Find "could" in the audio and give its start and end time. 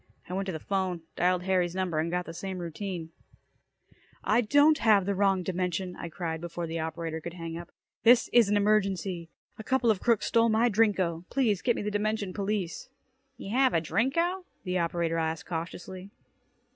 7.21-7.35